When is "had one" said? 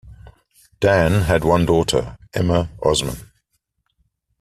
1.25-1.67